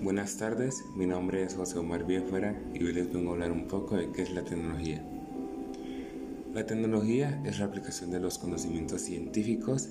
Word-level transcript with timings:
Buenas 0.00 0.36
tardes, 0.36 0.84
mi 0.94 1.06
nombre 1.06 1.42
es 1.42 1.56
José 1.56 1.76
Omar 1.76 2.06
Biafara 2.06 2.56
y 2.72 2.84
hoy 2.84 2.92
les 2.92 3.12
vengo 3.12 3.30
a 3.30 3.32
hablar 3.32 3.50
un 3.50 3.66
poco 3.66 3.96
de 3.96 4.12
qué 4.12 4.22
es 4.22 4.30
la 4.30 4.44
tecnología. 4.44 5.04
La 6.54 6.64
tecnología 6.64 7.42
es 7.44 7.58
la 7.58 7.64
aplicación 7.64 8.12
de 8.12 8.20
los 8.20 8.38
conocimientos 8.38 9.00
científicos 9.00 9.88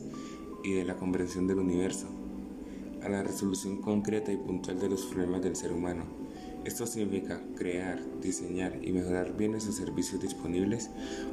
y 0.64 0.72
de 0.72 0.86
la 0.86 0.96
comprensión 0.96 1.46
del 1.46 1.60
universo 1.60 2.08
a 3.04 3.10
la 3.10 3.22
resolución 3.22 3.82
concreta 3.82 4.32
y 4.32 4.38
puntual 4.38 4.80
de 4.80 4.88
los 4.88 5.06
problemas 5.08 5.42
del 5.42 5.58
ser 5.58 5.74
humano 5.74 6.06
esto 6.68 6.86
significa 6.86 7.42
crear, 7.56 7.98
diseñar 8.22 8.78
y 8.84 8.92
mejorar 8.92 9.38
bienes 9.38 9.66
o 9.68 9.72
servicios 9.72 10.22
disponibles 10.22 10.90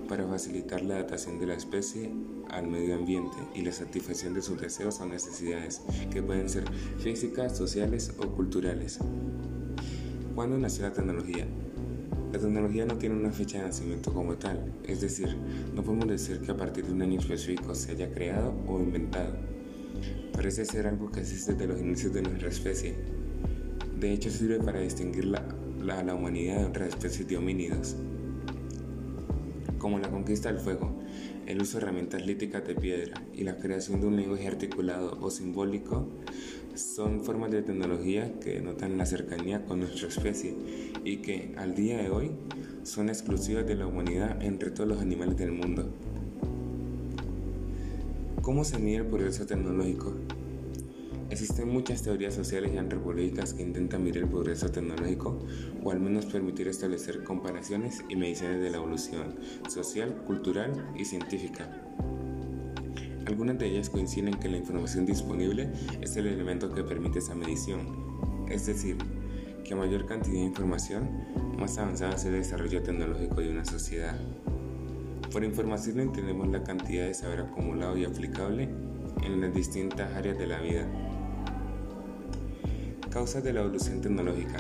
para 0.09 0.29
facilitar 0.29 0.83
la 0.83 0.95
adaptación 0.95 1.41
de 1.41 1.47
la 1.47 1.55
especie 1.55 2.13
al 2.51 2.69
medio 2.69 2.95
ambiente 2.95 3.37
y 3.53 3.63
la 3.63 3.73
satisfacción 3.73 4.33
de 4.35 4.43
sus 4.43 4.61
deseos 4.61 5.01
o 5.01 5.07
necesidades, 5.07 5.83
que 6.13 6.23
pueden 6.23 6.49
ser 6.49 6.63
físicas, 6.99 7.57
sociales 7.57 8.13
o 8.19 8.29
culturales. 8.31 9.01
¿Cuándo 10.37 10.57
nació 10.57 10.85
la 10.85 10.93
tecnología? 10.93 11.47
La 12.33 12.39
tecnología 12.39 12.87
no 12.87 12.97
tiene 12.97 13.17
una 13.17 13.33
fecha 13.33 13.59
de 13.59 13.65
nacimiento 13.65 14.13
como 14.13 14.37
tal, 14.37 14.73
es 14.85 15.01
decir, 15.01 15.37
no 15.75 15.83
podemos 15.83 16.07
decir 16.09 16.43
que 16.43 16.53
a 16.53 16.57
partir 16.57 16.87
de 16.87 16.93
un 16.93 17.03
año 17.03 17.19
específico 17.19 17.75
se 17.75 17.91
haya 17.91 18.13
creado 18.13 18.55
o 18.69 18.79
inventado. 18.79 19.35
Parece 20.33 20.65
ser 20.65 20.87
algo 20.87 21.11
que 21.11 21.21
existe 21.21 21.55
desde 21.55 21.67
los 21.67 21.81
inicios 21.81 22.13
de 22.13 22.23
nuestra 22.23 22.49
especie, 22.49 22.95
de 24.05 24.13
hecho, 24.13 24.31
sirve 24.31 24.61
para 24.61 24.81
distinguir 24.81 25.25
la, 25.25 25.43
la, 25.83 26.15
humanidad 26.15 26.59
de 26.59 26.65
otras 26.67 26.91
especies 26.91 27.27
de 27.27 27.39
homínidos, 27.39 27.97
como 29.79 29.99
la 29.99 30.11
conquista 30.11 30.53
del 30.53 30.61
fuego, 30.61 30.95
el 31.47 31.63
uso 31.63 31.79
de 31.79 31.85
herramientas 31.85 32.27
líticas 32.27 32.67
de 32.67 32.75
piedra 32.75 33.23
y 33.33 33.45
la 33.45 33.57
creación 33.57 34.03
de 34.03 34.07
un 34.07 34.17
lenguaje 34.17 34.47
articulado 34.47 35.19
o 35.23 35.31
simbólico 35.31 36.07
son 36.75 37.25
formas 37.25 37.51
de 37.51 37.63
tecnología 37.63 38.39
que 38.41 38.55
denotan 38.55 38.99
la 38.99 39.07
cercanía 39.07 39.65
con 39.65 39.81
nuestra 39.81 40.09
especie 40.09 40.55
y 41.03 41.19
que 41.19 41.55
al 41.57 41.75
día 41.75 41.97
de 41.97 42.11
hoy 42.11 42.33
son 42.83 43.09
exclusivas 43.09 43.67
de 43.67 43.77
la 43.77 43.87
humanidad 43.87 44.43
entre 44.43 44.71
todos 44.71 44.87
los 44.87 45.01
animales 45.01 45.39
del 45.39 45.53
mundo. 45.53 45.91
¿Cómo 48.43 48.65
se 48.65 48.79
mide 48.79 48.99
el 48.99 49.07
progreso 49.07 49.47
tecnológico? 49.47 50.13
Existen 51.31 51.69
muchas 51.69 52.03
teorías 52.03 52.35
sociales 52.35 52.73
y 52.75 52.79
antropológicas 52.79 53.55
que 53.55 53.63
intentan 53.63 54.05
medir 54.05 54.19
el 54.19 54.29
progreso 54.29 54.71
tecnológico 54.71 55.41
o 55.83 55.91
al 55.91 55.99
menos 55.99 56.27
permitir 56.27 56.69
establecer 56.69 57.25
comparaciones 57.25 58.05
y 58.09 58.17
mediciones 58.17 58.61
de 58.61 58.71
la 58.71 58.77
evolución 58.77 59.35
social, 59.69 60.15
cultural 60.27 60.93
y 60.97 61.05
científica. 61.05 61.69
Algunas 63.27 63.59
de 63.59 63.67
ellas 63.67 63.89
coinciden 63.89 64.35
en 64.35 64.41
que 64.41 64.49
la 64.49 64.59
información 64.59 65.07
disponible 65.07 65.73
es 66.03 66.15
el 66.17 66.27
elemento 66.27 66.73
que 66.73 66.85
permite 66.85 67.21
esa 67.21 67.35
medición, 67.35 68.47
es 68.51 68.67
decir, 68.67 68.99
que 69.65 69.73
a 69.73 69.77
mayor 69.77 70.05
cantidad 70.05 70.35
de 70.35 70.45
información, 70.45 71.09
más 71.59 71.79
avanzado 71.79 72.15
es 72.15 72.25
el 72.27 72.33
desarrollo 72.33 72.83
tecnológico 72.83 73.41
de 73.41 73.51
una 73.51 73.65
sociedad. 73.65 74.19
Por 75.33 75.43
información 75.43 76.01
entendemos 76.01 76.49
la 76.49 76.63
cantidad 76.63 77.07
de 77.07 77.15
saber 77.15 77.41
acumulado 77.41 77.97
y 77.97 78.05
aplicable 78.05 78.69
en 79.23 79.41
las 79.41 79.55
distintas 79.55 80.13
áreas 80.15 80.39
de 80.39 80.47
la 80.47 80.61
vida. 80.61 80.87
Causas 83.15 83.45
de 83.45 83.53
la 83.53 83.61
evolución 83.61 84.01
tecnológica. 84.01 84.57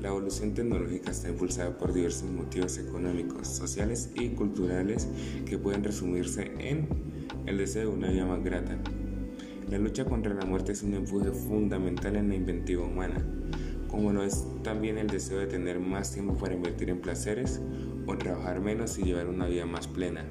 La 0.00 0.10
evolución 0.10 0.54
tecnológica 0.54 1.10
está 1.10 1.28
impulsada 1.28 1.76
por 1.76 1.92
diversos 1.92 2.30
motivos 2.30 2.78
económicos, 2.78 3.48
sociales 3.48 4.10
y 4.14 4.28
culturales 4.28 5.08
que 5.44 5.58
pueden 5.58 5.82
resumirse 5.82 6.52
en 6.60 6.86
el 7.46 7.58
deseo 7.58 7.90
de 7.90 7.96
una 7.96 8.12
vida 8.12 8.24
más 8.24 8.44
grata. 8.44 8.78
La 9.68 9.78
lucha 9.78 10.04
contra 10.04 10.32
la 10.34 10.44
muerte 10.44 10.70
es 10.70 10.84
un 10.84 10.94
empuje 10.94 11.32
fundamental 11.32 12.14
en 12.14 12.28
la 12.28 12.36
inventiva 12.36 12.84
humana, 12.84 13.16
como 13.88 14.12
lo 14.12 14.22
es 14.22 14.46
también 14.62 14.98
el 14.98 15.08
deseo 15.08 15.40
de 15.40 15.48
tener 15.48 15.80
más 15.80 16.12
tiempo 16.12 16.36
para 16.36 16.54
invertir 16.54 16.90
en 16.90 17.00
placeres 17.00 17.60
o 18.06 18.16
trabajar 18.16 18.60
menos 18.60 19.00
y 19.00 19.02
llevar 19.02 19.26
una 19.26 19.48
vida 19.48 19.66
más 19.66 19.88
plena. 19.88 20.24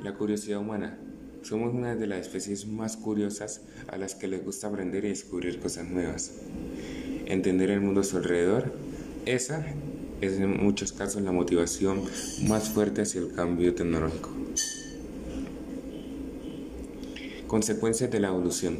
La 0.00 0.14
curiosidad 0.14 0.60
humana. 0.60 0.96
Somos 1.44 1.74
una 1.74 1.94
de 1.94 2.06
las 2.06 2.20
especies 2.20 2.66
más 2.66 2.96
curiosas 2.96 3.60
a 3.88 3.98
las 3.98 4.14
que 4.14 4.28
les 4.28 4.42
gusta 4.42 4.68
aprender 4.68 5.04
y 5.04 5.08
descubrir 5.08 5.60
cosas 5.60 5.86
nuevas. 5.86 6.32
Entender 7.26 7.70
el 7.70 7.82
mundo 7.82 8.00
a 8.00 8.04
su 8.04 8.16
alrededor, 8.16 8.72
esa 9.26 9.62
es 10.22 10.40
en 10.40 10.64
muchos 10.64 10.94
casos 10.94 11.20
la 11.20 11.32
motivación 11.32 12.00
más 12.48 12.70
fuerte 12.70 13.02
hacia 13.02 13.20
el 13.20 13.32
cambio 13.32 13.74
tecnológico. 13.74 14.30
Consecuencias 17.46 18.10
de 18.10 18.20
la 18.20 18.28
evolución. 18.28 18.78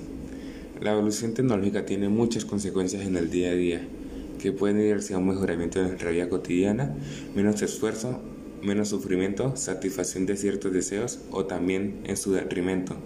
La 0.81 0.93
evolución 0.93 1.35
tecnológica 1.35 1.85
tiene 1.85 2.09
muchas 2.09 2.47
consecuencias 2.47 3.03
en 3.03 3.19
el 3.19 3.31
día 3.31 3.51
a 3.51 3.55
día, 3.55 3.87
que 4.39 4.53
pueden 4.53 4.81
ir 4.81 4.97
hacia 4.97 5.19
un 5.19 5.29
mejoramiento 5.29 5.81
de 5.81 5.89
nuestra 5.89 6.11
vida 6.11 6.31
cotidiana, 6.31 6.97
menos 7.35 7.61
esfuerzo, 7.61 8.23
menos 8.65 8.89
sufrimiento, 8.89 9.57
satisfacción 9.57 10.27
de 10.27 10.37
ciertos 10.37 10.73
deseos 10.73 11.21
o 11.31 11.45
también 11.45 12.01
en 12.05 12.17
su 12.17 12.33
detrimento, 12.33 12.97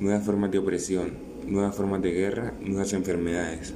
nuevas 0.00 0.24
formas 0.24 0.50
de 0.50 0.58
opresión, 0.58 1.12
nuevas 1.46 1.76
formas 1.76 2.02
de 2.02 2.12
guerra, 2.12 2.54
nuevas 2.60 2.92
enfermedades. 2.92 3.74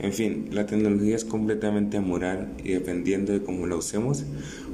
En 0.00 0.12
fin, 0.12 0.48
la 0.52 0.66
tecnología 0.66 1.16
es 1.16 1.24
completamente 1.24 2.00
moral 2.00 2.52
y 2.62 2.72
dependiendo 2.72 3.32
de 3.32 3.42
cómo 3.42 3.66
la 3.66 3.76
usemos, 3.76 4.24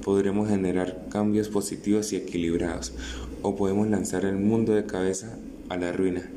podremos 0.02 0.48
generar 0.48 1.06
cambios 1.10 1.48
positivos 1.48 2.12
y 2.12 2.16
equilibrados 2.16 2.92
o 3.42 3.54
podemos 3.54 3.88
lanzar 3.88 4.24
el 4.24 4.36
mundo 4.36 4.74
de 4.74 4.86
cabeza 4.86 5.38
a 5.68 5.76
la 5.76 5.92
ruina. 5.92 6.28